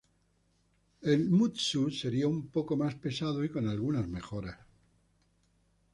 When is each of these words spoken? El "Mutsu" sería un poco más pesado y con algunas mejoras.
El 1.03 1.29
"Mutsu" 1.29 1.91
sería 1.91 2.27
un 2.27 2.47
poco 2.47 2.75
más 2.75 2.95
pesado 2.95 3.43
y 3.43 3.49
con 3.49 3.67
algunas 3.69 4.07
mejoras. 4.07 4.57